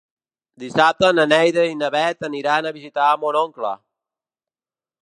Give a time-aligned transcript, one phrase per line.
[0.61, 3.77] Dissabte na Neida i na Bet aniran a visitar mon oncle.